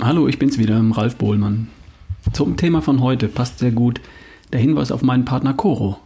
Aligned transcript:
Hallo, 0.00 0.28
ich 0.28 0.38
bin's 0.38 0.58
wieder, 0.58 0.80
Ralf 0.92 1.16
Bohlmann. 1.16 1.66
Zum 2.32 2.56
Thema 2.56 2.82
von 2.82 3.00
heute 3.00 3.26
passt 3.26 3.58
sehr 3.58 3.72
gut 3.72 4.00
der 4.52 4.60
Hinweis 4.60 4.92
auf 4.92 5.02
meinen 5.02 5.24
Partner 5.24 5.54
Coro, 5.54 5.98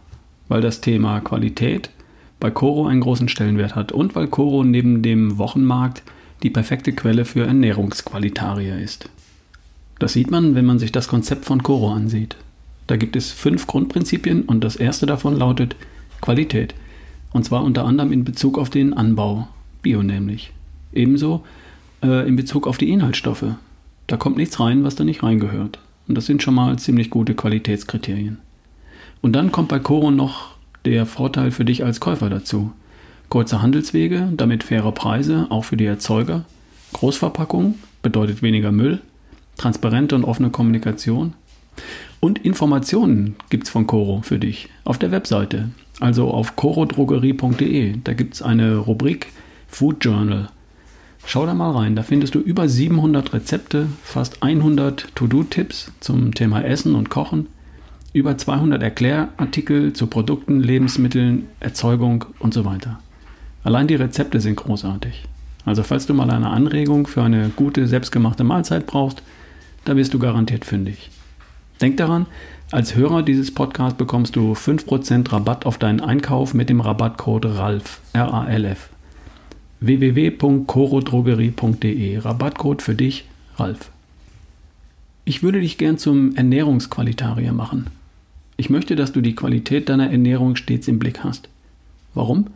weil 0.47 0.61
das 0.61 0.81
Thema 0.81 1.19
Qualität 1.19 1.91
bei 2.39 2.49
Coro 2.49 2.87
einen 2.87 3.01
großen 3.01 3.29
Stellenwert 3.29 3.75
hat 3.75 3.91
und 3.91 4.15
weil 4.15 4.25
Coro 4.25 4.63
neben 4.63 5.03
dem 5.03 5.37
Wochenmarkt 5.37 6.01
die 6.41 6.49
perfekte 6.49 6.93
Quelle 6.93 7.23
für 7.23 7.45
Ernährungsqualitarier 7.45 8.79
ist. 8.79 9.09
Das 9.99 10.13
sieht 10.13 10.31
man, 10.31 10.55
wenn 10.55 10.65
man 10.65 10.79
sich 10.79 10.91
das 10.91 11.07
Konzept 11.07 11.45
von 11.45 11.61
Coro 11.61 11.93
ansieht. 11.93 12.35
Da 12.87 12.97
gibt 12.97 13.15
es 13.15 13.31
fünf 13.31 13.67
Grundprinzipien 13.67 14.41
und 14.41 14.63
das 14.63 14.75
erste 14.75 15.05
davon 15.05 15.37
lautet 15.37 15.75
Qualität. 16.19 16.73
Und 17.31 17.45
zwar 17.45 17.63
unter 17.63 17.85
anderem 17.85 18.11
in 18.11 18.23
Bezug 18.23 18.57
auf 18.57 18.71
den 18.71 18.95
Anbau, 18.95 19.49
Bio 19.83 20.01
nämlich. 20.01 20.51
Ebenso 20.93 21.43
äh, 22.01 22.27
in 22.27 22.35
Bezug 22.35 22.65
auf 22.65 22.79
die 22.79 22.89
Inhaltsstoffe. 22.89 23.45
Da 24.07 24.17
kommt 24.17 24.37
nichts 24.37 24.59
rein, 24.59 24.83
was 24.83 24.95
da 24.95 25.03
nicht 25.03 25.23
reingehört. 25.23 25.79
Und 26.07 26.15
das 26.15 26.25
sind 26.25 26.43
schon 26.43 26.55
mal 26.55 26.77
ziemlich 26.77 27.09
gute 27.09 27.33
Qualitätskriterien. 27.33 28.39
Und 29.21 29.33
dann 29.33 29.51
kommt 29.51 29.69
bei 29.69 29.79
Coro 29.79 30.11
noch 30.11 30.55
der 30.85 31.05
Vorteil 31.05 31.51
für 31.51 31.63
dich 31.63 31.85
als 31.85 31.99
Käufer 31.99 32.29
dazu. 32.29 32.71
Kurze 33.29 33.61
Handelswege, 33.61 34.29
damit 34.35 34.63
faire 34.63 34.91
Preise, 34.91 35.47
auch 35.49 35.63
für 35.63 35.77
die 35.77 35.85
Erzeuger. 35.85 36.43
Großverpackung 36.91 37.75
bedeutet 38.01 38.41
weniger 38.41 38.71
Müll. 38.71 39.01
Transparente 39.57 40.15
und 40.15 40.25
offene 40.25 40.49
Kommunikation. 40.49 41.33
Und 42.19 42.39
Informationen 42.39 43.35
gibt 43.49 43.65
es 43.65 43.69
von 43.69 43.87
Coro 43.87 44.21
für 44.23 44.39
dich 44.39 44.69
auf 44.83 44.97
der 44.97 45.11
Webseite. 45.11 45.69
Also 45.99 46.29
auf 46.31 46.55
corodrogerie.de. 46.55 47.95
Da 48.03 48.13
gibt 48.13 48.35
es 48.35 48.41
eine 48.41 48.77
Rubrik 48.77 49.27
Food 49.67 50.03
Journal. 50.03 50.49
Schau 51.25 51.45
da 51.45 51.53
mal 51.53 51.71
rein, 51.71 51.95
da 51.95 52.03
findest 52.03 52.35
du 52.35 52.39
über 52.39 52.67
700 52.67 53.33
Rezepte, 53.33 53.87
fast 54.03 54.43
100 54.43 55.15
To-Do-Tipps 55.15 55.91
zum 55.99 56.33
Thema 56.33 56.63
Essen 56.63 56.95
und 56.95 57.09
Kochen, 57.09 57.47
über 58.11 58.37
200 58.37 58.83
Erklärartikel 58.83 59.93
zu 59.93 60.07
Produkten, 60.07 60.59
Lebensmitteln, 60.59 61.47
Erzeugung 61.59 62.25
und 62.39 62.53
so 62.53 62.65
weiter. 62.65 62.99
Allein 63.63 63.87
die 63.87 63.95
Rezepte 63.95 64.41
sind 64.41 64.57
großartig. 64.57 65.23
Also 65.65 65.81
falls 65.81 66.05
du 66.05 66.13
mal 66.13 66.29
eine 66.29 66.49
Anregung 66.49 67.07
für 67.07 67.23
eine 67.23 67.49
gute 67.55 67.87
selbstgemachte 67.87 68.43
Mahlzeit 68.43 68.85
brauchst, 68.85 69.23
da 69.85 69.93
bist 69.93 70.13
du 70.13 70.19
garantiert 70.19 70.65
fündig. 70.65 71.09
Denk 71.81 71.97
daran, 71.97 72.27
als 72.71 72.95
Hörer 72.95 73.23
dieses 73.23 73.53
Podcasts 73.53 73.97
bekommst 73.97 74.35
du 74.35 74.53
5% 74.53 75.31
Rabatt 75.31 75.65
auf 75.65 75.77
deinen 75.77 76.01
Einkauf 76.01 76.53
mit 76.53 76.69
dem 76.69 76.81
Rabattcode 76.81 77.45
RALF, 77.45 78.01
R-A-L-F 78.13 78.92
www.corodrogerie.de. 79.85 82.17
Rabattcode 82.19 82.81
für 82.81 82.95
dich, 82.95 83.25
Ralf. 83.57 83.91
Ich 85.25 85.43
würde 85.43 85.59
dich 85.59 85.77
gern 85.77 85.97
zum 85.97 86.33
Ernährungsqualitarier 86.35 87.51
machen. 87.53 87.87
Ich 88.55 88.69
möchte, 88.69 88.95
dass 88.95 89.11
du 89.11 89.19
die 89.21 89.35
Qualität 89.35 89.89
deiner 89.89 90.09
Ernährung 90.09 90.55
stets 90.55 90.87
im 90.87 90.99
Blick 90.99 91.21
hast. 91.23 91.49
Warum? 92.13 92.47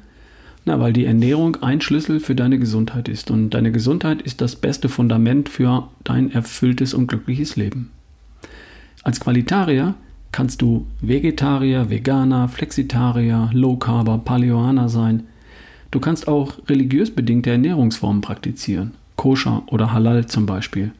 Na, 0.64 0.80
weil 0.80 0.94
die 0.94 1.04
Ernährung 1.06 1.58
ein 1.58 1.82
Schlüssel 1.82 2.22
für 2.22 2.36
deine 2.36 2.60
Gesundheit 2.60 3.10
ist 3.10 3.32
und 3.32 3.50
deine 3.52 3.72
Gesundheit 3.72 4.22
ist 4.22 4.42
das 4.42 4.56
beste 4.56 4.90
Fundament 4.90 5.50
für 5.50 5.88
dein 6.04 6.32
erfülltes 6.32 6.94
und 6.94 7.08
glückliches 7.08 7.56
Leben. 7.56 7.90
Als 9.04 9.20
Qualitarier 9.20 9.96
kannst 10.32 10.62
du 10.62 10.86
Vegetarier, 11.02 11.90
Veganer, 11.90 12.48
Flexitarier, 12.48 13.50
Low 13.54 13.76
Carber, 13.76 14.18
Paleoaner 14.18 14.88
sein– 14.88 15.24
Du 15.92 16.00
kannst 16.00 16.28
auch 16.28 16.54
religiös 16.68 17.12
bedingte 17.12 17.52
Ernährungsformen 17.52 18.22
praktizieren, 18.22 18.92
koscher 19.16 19.64
oder 19.68 19.94
halal 19.94 20.26
zum 20.26 20.46
Beispiel. 20.46 20.92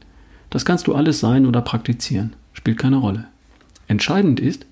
Das 0.50 0.64
kannst 0.64 0.86
du 0.86 0.94
alles 0.94 1.20
sein 1.20 1.46
oder 1.46 1.60
praktizieren, 1.60 2.32
spielt 2.52 2.78
keine 2.78 2.96
Rolle. 2.96 3.26
Entscheidend 3.86 4.40
ist, 4.40 4.66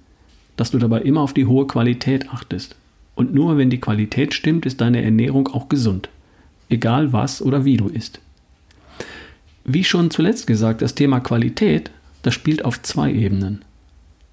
dass 0.57 0.71
du 0.71 0.79
dabei 0.79 1.03
immer 1.03 1.21
auf 1.21 1.35
die 1.35 1.47
hohe 1.47 1.67
Qualität 1.67 2.31
achtest. 2.31 2.77
Und 3.15 3.35
nur 3.35 3.57
wenn 3.57 3.71
die 3.71 3.81
Qualität 3.81 4.35
stimmt, 4.35 4.67
ist 4.67 4.81
deine 4.81 5.03
Ernährung 5.03 5.49
auch 5.49 5.69
gesund, 5.69 6.09
egal 6.69 7.13
was 7.13 7.43
oder 7.43 7.65
wie 7.65 7.77
du 7.77 7.89
isst. 7.89 8.21
Wie 9.65 9.85
schon 9.85 10.11
zuletzt 10.11 10.47
gesagt, 10.47 10.81
das 10.81 10.95
Thema 10.95 11.21
Qualität, 11.21 11.91
das 12.23 12.35
spielt 12.35 12.65
auf 12.65 12.83
zwei 12.83 13.13
Ebenen. 13.13 13.65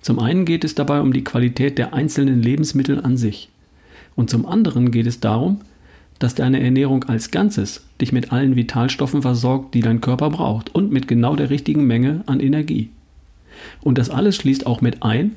Zum 0.01 0.19
einen 0.19 0.45
geht 0.45 0.63
es 0.63 0.75
dabei 0.75 1.01
um 1.01 1.13
die 1.13 1.23
Qualität 1.23 1.77
der 1.77 1.93
einzelnen 1.93 2.41
Lebensmittel 2.41 3.03
an 3.03 3.17
sich. 3.17 3.49
Und 4.15 4.29
zum 4.29 4.45
anderen 4.45 4.91
geht 4.91 5.07
es 5.07 5.21
darum, 5.21 5.61
dass 6.19 6.35
deine 6.35 6.61
Ernährung 6.61 7.03
als 7.05 7.31
Ganzes 7.31 7.83
dich 7.99 8.11
mit 8.11 8.31
allen 8.31 8.55
Vitalstoffen 8.55 9.21
versorgt, 9.21 9.73
die 9.73 9.81
dein 9.81 10.01
Körper 10.01 10.29
braucht 10.29 10.73
und 10.73 10.91
mit 10.91 11.07
genau 11.07 11.35
der 11.35 11.49
richtigen 11.49 11.85
Menge 11.85 12.23
an 12.25 12.39
Energie. 12.39 12.89
Und 13.81 13.97
das 13.97 14.09
alles 14.09 14.35
schließt 14.35 14.65
auch 14.65 14.81
mit 14.81 15.03
ein, 15.03 15.35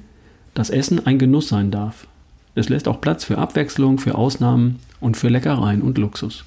dass 0.54 0.70
Essen 0.70 1.04
ein 1.06 1.18
Genuss 1.18 1.48
sein 1.48 1.70
darf. 1.70 2.06
Es 2.54 2.68
lässt 2.68 2.88
auch 2.88 3.00
Platz 3.00 3.24
für 3.24 3.38
Abwechslung, 3.38 3.98
für 3.98 4.14
Ausnahmen 4.14 4.78
und 5.00 5.16
für 5.16 5.28
Leckereien 5.28 5.82
und 5.82 5.98
Luxus. 5.98 6.44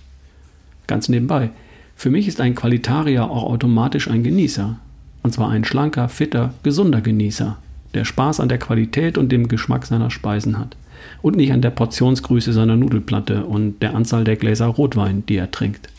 Ganz 0.88 1.10
nebenbei, 1.10 1.52
für 1.96 2.10
mich 2.10 2.28
ist 2.28 2.42
ein 2.42 2.56
Qualitarier 2.56 3.30
auch 3.30 3.44
automatisch 3.44 4.10
ein 4.10 4.24
Genießer. 4.24 4.80
Und 5.22 5.34
zwar 5.34 5.50
ein 5.50 5.66
schlanker, 5.66 6.08
fitter, 6.08 6.54
gesunder 6.64 7.02
Genießer, 7.02 7.58
der 7.94 8.06
Spaß 8.06 8.40
an 8.40 8.50
der 8.50 8.58
Qualität 8.58 9.18
und 9.18 9.32
dem 9.32 9.50
Geschmack 9.50 9.86
seiner 9.86 10.10
Speisen 10.10 10.58
hat 10.58 10.78
und 11.22 11.36
nicht 11.36 11.52
an 11.52 11.62
der 11.62 11.70
Portionsgröße 11.70 12.54
seiner 12.54 12.76
Nudelplatte 12.76 13.46
und 13.46 13.82
der 13.82 13.96
Anzahl 13.96 14.24
der 14.24 14.36
Gläser 14.36 14.68
Rotwein, 14.68 15.26
die 15.26 15.38
er 15.38 15.52
trinkt. 15.52 15.90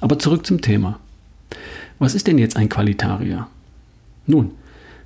Aber 0.00 0.18
zurück 0.18 0.46
zum 0.46 0.60
Thema. 0.60 0.98
Was 1.98 2.14
ist 2.14 2.26
denn 2.26 2.38
jetzt 2.38 2.56
ein 2.56 2.68
Qualitarier? 2.68 3.46
Nun, 4.26 4.52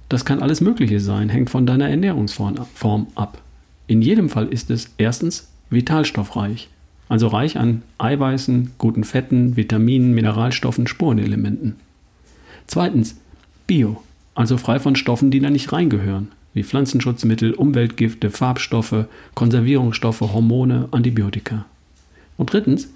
das 0.08 0.24
kann 0.24 0.40
alles 0.40 0.60
Mögliche 0.60 1.00
sein, 1.00 1.28
hängt 1.28 1.50
von 1.50 1.66
deiner 1.66 1.88
Ernährungsform 1.88 3.06
ab. 3.14 3.40
In 3.86 4.02
jedem 4.02 4.28
Fall 4.28 4.48
ist 4.48 4.70
es 4.70 4.90
erstens 4.98 5.48
vitalstoffreich, 5.70 6.68
also 7.08 7.26
reich 7.28 7.58
an 7.58 7.82
Eiweißen, 7.98 8.72
guten 8.78 9.04
Fetten, 9.04 9.56
Vitaminen, 9.56 10.14
Mineralstoffen, 10.14 10.86
Spurenelementen. 10.86 11.76
Zweitens 12.66 13.16
bio, 13.66 14.02
also 14.34 14.56
frei 14.56 14.78
von 14.78 14.96
Stoffen, 14.96 15.30
die 15.30 15.40
da 15.40 15.50
nicht 15.50 15.72
reingehören, 15.72 16.28
wie 16.54 16.62
Pflanzenschutzmittel, 16.62 17.52
Umweltgifte, 17.52 18.30
Farbstoffe, 18.30 19.06
Konservierungsstoffe, 19.34 20.20
Hormone, 20.20 20.88
Antibiotika. 20.92 21.66
Und 22.38 22.52
drittens, 22.52 22.88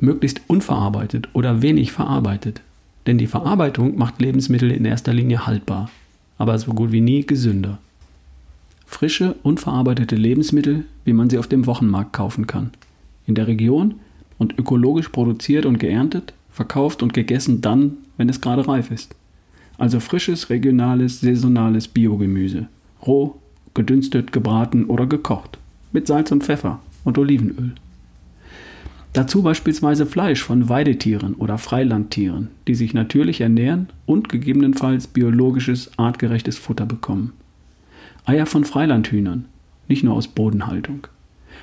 möglichst 0.00 0.40
unverarbeitet 0.46 1.28
oder 1.32 1.60
wenig 1.60 1.92
verarbeitet. 1.92 2.62
Denn 3.06 3.18
die 3.18 3.26
Verarbeitung 3.26 3.98
macht 3.98 4.20
Lebensmittel 4.20 4.70
in 4.70 4.84
erster 4.84 5.12
Linie 5.12 5.46
haltbar, 5.46 5.90
aber 6.38 6.58
so 6.58 6.72
gut 6.72 6.92
wie 6.92 7.00
nie 7.00 7.26
gesünder. 7.26 7.78
Frische, 8.86 9.36
unverarbeitete 9.42 10.16
Lebensmittel, 10.16 10.84
wie 11.04 11.12
man 11.12 11.30
sie 11.30 11.38
auf 11.38 11.46
dem 11.46 11.66
Wochenmarkt 11.66 12.12
kaufen 12.12 12.46
kann. 12.46 12.70
In 13.26 13.34
der 13.34 13.46
Region 13.46 13.94
und 14.38 14.58
ökologisch 14.58 15.08
produziert 15.08 15.66
und 15.66 15.78
geerntet, 15.78 16.32
verkauft 16.50 17.02
und 17.02 17.12
gegessen 17.12 17.60
dann, 17.60 17.98
wenn 18.16 18.28
es 18.28 18.40
gerade 18.40 18.66
reif 18.66 18.90
ist. 18.90 19.14
Also 19.78 20.00
frisches, 20.00 20.50
regionales, 20.50 21.20
saisonales 21.20 21.88
Biogemüse 21.88 22.68
roh, 23.06 23.36
gedünstet, 23.74 24.32
gebraten 24.32 24.86
oder 24.86 25.06
gekocht, 25.06 25.58
mit 25.92 26.06
Salz 26.06 26.30
und 26.32 26.44
Pfeffer 26.44 26.80
und 27.04 27.18
Olivenöl. 27.18 27.72
Dazu 29.12 29.42
beispielsweise 29.42 30.06
Fleisch 30.06 30.42
von 30.42 30.68
Weidetieren 30.68 31.34
oder 31.34 31.58
Freilandtieren, 31.58 32.48
die 32.68 32.76
sich 32.76 32.94
natürlich 32.94 33.40
ernähren 33.40 33.88
und 34.06 34.28
gegebenenfalls 34.28 35.08
biologisches, 35.08 35.90
artgerechtes 35.98 36.58
Futter 36.58 36.86
bekommen. 36.86 37.32
Eier 38.24 38.46
von 38.46 38.64
Freilandhühnern, 38.64 39.46
nicht 39.88 40.04
nur 40.04 40.14
aus 40.14 40.28
Bodenhaltung. 40.28 41.08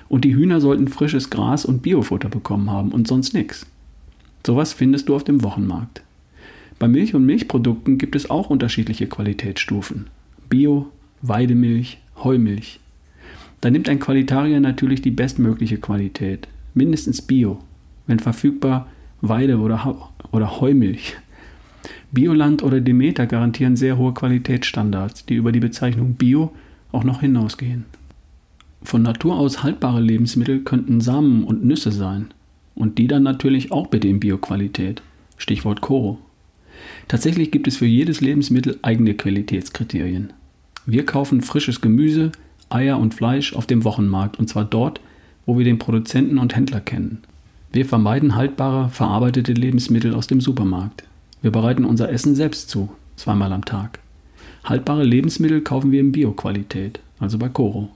Und 0.10 0.25
die 0.25 0.36
Hühner 0.36 0.60
sollten 0.60 0.90
frisches 0.90 1.30
Gras 1.30 1.63
und 1.63 1.81
Biofutter 1.81 2.28
bekommen 2.28 2.69
haben 2.69 2.92
und 2.92 3.07
sonst 3.07 3.33
nichts. 3.33 3.66
Sowas 4.45 4.74
findest 4.74 5.07
du 5.07 5.16
auf 5.16 5.24
dem 5.24 5.44
Wochenmarkt. 5.44 6.04
Bei 6.80 6.88
Milch 6.88 7.16
und 7.16 7.25
Milchprodukten 7.25 7.98
gibt 7.98 8.16
es 8.16 8.30
auch 8.30 8.50
unterschiedliche 8.50 9.07
Qualitätsstufen. 9.07 10.07
Bio, 10.50 10.92
Weidemilch, 11.22 12.00
Heumilch. 12.24 12.80
Da 13.62 13.69
nimmt 13.69 13.90
ein 13.90 14.00
Qualitarier 14.00 14.60
natürlich 14.60 15.02
die 15.02 15.12
bestmögliche 15.12 15.78
Qualität, 15.78 16.48
mindestens 16.74 17.22
Bio, 17.22 17.60
wenn 18.06 18.19
verfügbar 18.19 18.88
Weide- 19.22 19.60
oder, 19.60 20.12
oder 20.31 20.60
Heumilch. 20.60 21.16
Bioland 22.12 22.64
oder 22.64 22.80
Demeter 22.80 23.25
garantieren 23.25 23.75
sehr 23.75 23.98
hohe 23.98 24.14
Qualitätsstandards, 24.14 25.25
die 25.25 25.36
über 25.36 25.52
die 25.52 25.60
Bezeichnung 25.60 26.14
Bio 26.14 26.54
auch 26.92 27.04
noch 27.04 27.22
hinausgehen. 27.22 27.86
Von 28.84 29.02
Natur 29.02 29.38
aus 29.38 29.64
haltbare 29.64 30.00
Lebensmittel 30.00 30.62
könnten 30.62 31.02
Samen 31.02 31.44
und 31.44 31.66
Nüsse 31.66 31.92
sein. 31.92 32.28
Und 32.75 33.00
die 33.00 33.08
dann 33.08 33.24
natürlich 33.24 33.72
auch 33.72 33.88
bitte 33.88 34.08
in 34.08 34.19
Bioqualität. 34.19 35.02
Stichwort 35.38 35.81
Koro. 35.81 36.19
Tatsächlich 37.08 37.50
gibt 37.52 37.68
es 37.68 37.78
für 37.78 37.88
jedes 37.88 38.22
Lebensmittel 38.22 38.78
eigene 38.84 39.16
Qualitätskriterien. 39.16 40.31
Wir 40.89 41.06
kaufen 41.06 41.42
frisches 41.42 41.81
Gemüse, 41.81 42.31
Eier 42.69 42.98
und 42.98 43.13
Fleisch 43.13 43.54
auf 43.54 43.66
dem 43.66 43.84
Wochenmarkt 43.84 44.39
und 44.39 44.48
zwar 44.48 44.63
dort, 44.63 45.01
wo 45.45 45.57
wir 45.57 45.66
den 45.66 45.80
Produzenten 45.80 46.38
und 46.38 46.56
Händler 46.56 46.80
kennen. 46.80 47.24
Wir 47.74 47.86
vermeiden 47.86 48.36
haltbare, 48.36 48.88
verarbeitete 48.88 49.51
Lebensmittel 49.51 50.13
aus 50.16 50.28
dem 50.28 50.39
Supermarkt. 50.39 51.04
Wir 51.42 51.51
bereiten 51.51 51.84
unser 51.84 52.10
Essen 52.10 52.36
selbst 52.36 52.69
zu, 52.69 52.89
zweimal 53.18 53.51
am 53.51 53.66
Tag. 53.66 54.00
Haltbare 54.63 55.04
Lebensmittel 55.04 55.60
kaufen 55.60 55.92
wir 55.92 56.00
in 56.00 56.13
Bioqualität, 56.13 57.01
also 57.19 57.38
bei 57.38 57.50
Coro. 57.50 57.90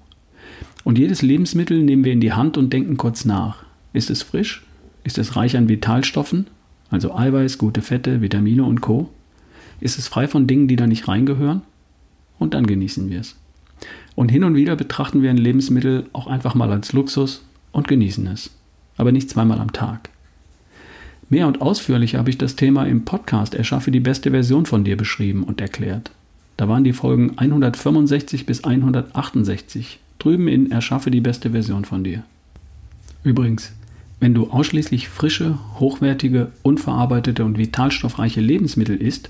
Und 0.84 0.98
jedes 0.98 1.22
Lebensmittel 1.22 1.82
nehmen 1.82 2.04
wir 2.04 2.12
in 2.12 2.20
die 2.20 2.34
Hand 2.34 2.58
und 2.58 2.74
denken 2.74 2.98
kurz 2.98 3.24
nach. 3.24 3.64
Ist 3.94 4.10
es 4.10 4.22
frisch? 4.22 4.66
Ist 5.06 5.18
es 5.18 5.38
reich 5.38 5.56
an 5.56 5.70
Vitalstoffen, 5.70 6.48
also 6.90 7.16
Eiweiß, 7.16 7.58
gute 7.58 7.82
Fette, 7.82 8.22
Vitamine 8.22 8.66
und 8.66 8.82
Co? 8.82 9.10
Ist 9.80 9.98
es 9.98 10.10
frei 10.10 10.28
von 10.28 10.46
Dingen, 10.46 10.68
die 10.68 10.76
da 10.76 10.88
nicht 10.88 11.08
reingehören? 11.08 11.62
Und 12.42 12.56
dann 12.56 12.66
genießen 12.66 13.08
wir 13.12 13.20
es. 13.20 13.36
Und 14.16 14.30
hin 14.30 14.44
und 14.44 14.56
wieder 14.56 14.76
betrachten 14.76 15.22
wir 15.22 15.30
ein 15.30 15.38
Lebensmittel 15.38 16.08
auch 16.12 16.26
einfach 16.26 16.56
mal 16.56 16.72
als 16.72 16.92
Luxus 16.92 17.46
und 17.72 17.88
genießen 17.88 18.26
es. 18.26 18.50
Aber 18.98 19.12
nicht 19.12 19.30
zweimal 19.30 19.60
am 19.60 19.74
Tag. 19.74 20.10
Mehr 21.30 21.46
und 21.46 21.62
ausführlicher 21.62 22.18
habe 22.18 22.32
ich 22.32 22.40
das 22.40 22.56
Thema 22.56 22.88
im 22.88 23.06
Podcast 23.06 23.54
Erschaffe 23.54 23.92
die 23.92 24.00
beste 24.00 24.32
Version 24.32 24.66
von 24.66 24.84
dir 24.84 24.98
beschrieben 24.98 25.44
und 25.44 25.62
erklärt. 25.62 26.10
Da 26.58 26.68
waren 26.68 26.84
die 26.84 26.94
Folgen 26.94 27.38
165 27.38 28.48
bis 28.48 28.64
168 28.64 30.00
drüben 30.18 30.48
in 30.48 30.72
Erschaffe 30.72 31.12
die 31.12 31.22
beste 31.22 31.52
Version 31.52 31.86
von 31.86 32.04
dir. 32.04 32.24
Übrigens, 33.24 33.72
wenn 34.20 34.34
du 34.34 34.50
ausschließlich 34.50 35.10
frische, 35.10 35.60
hochwertige, 35.80 36.52
unverarbeitete 36.64 37.46
und 37.46 37.60
vitalstoffreiche 37.60 38.42
Lebensmittel 38.42 38.98
isst, 38.98 39.30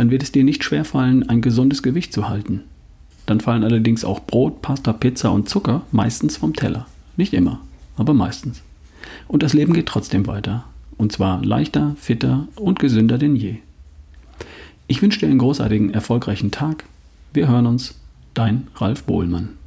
dann 0.00 0.10
wird 0.10 0.22
es 0.22 0.32
dir 0.32 0.44
nicht 0.44 0.64
schwerfallen, 0.64 1.28
ein 1.28 1.42
gesundes 1.42 1.82
Gewicht 1.82 2.14
zu 2.14 2.26
halten. 2.26 2.62
Dann 3.26 3.38
fallen 3.38 3.64
allerdings 3.64 4.02
auch 4.02 4.20
Brot, 4.20 4.62
Pasta, 4.62 4.94
Pizza 4.94 5.30
und 5.30 5.50
Zucker 5.50 5.82
meistens 5.92 6.38
vom 6.38 6.54
Teller. 6.54 6.86
Nicht 7.18 7.34
immer, 7.34 7.60
aber 7.98 8.14
meistens. 8.14 8.62
Und 9.28 9.42
das 9.42 9.52
Leben 9.52 9.74
geht 9.74 9.84
trotzdem 9.84 10.26
weiter. 10.26 10.64
Und 10.96 11.12
zwar 11.12 11.44
leichter, 11.44 11.96
fitter 11.98 12.48
und 12.56 12.78
gesünder 12.78 13.18
denn 13.18 13.36
je. 13.36 13.56
Ich 14.86 15.02
wünsche 15.02 15.20
dir 15.20 15.26
einen 15.26 15.38
großartigen, 15.38 15.92
erfolgreichen 15.92 16.50
Tag. 16.50 16.84
Wir 17.34 17.46
hören 17.46 17.66
uns. 17.66 17.96
Dein 18.32 18.68
Ralf 18.76 19.02
Bohlmann. 19.02 19.59